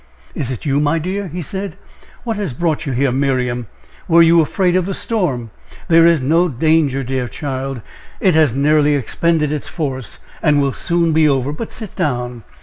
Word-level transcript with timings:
"Is 0.33 0.49
it 0.49 0.65
you, 0.65 0.79
my 0.79 0.97
dear?" 0.97 1.27
he 1.27 1.43
said. 1.43 1.75
"What 2.23 2.35
has 2.37 2.53
brought 2.53 2.87
you 2.87 2.91
here, 2.93 3.11
Miriam? 3.11 3.67
Were 4.07 4.23
you 4.23 4.41
afraid 4.41 4.75
of 4.75 4.87
the 4.87 4.95
storm? 4.95 5.51
There 5.89 6.07
is 6.07 6.19
no 6.21 6.49
danger, 6.49 7.03
dear 7.03 7.27
child 7.27 7.81
it 8.19 8.33
has 8.33 8.55
nearly 8.55 8.95
expended 8.95 9.51
its 9.51 9.67
force, 9.67 10.17
and 10.41 10.59
will 10.59 10.73
soon 10.73 11.13
be 11.13 11.29
over 11.29 11.51
but 11.51 11.71
sit 11.71 11.95
down." 11.95 12.41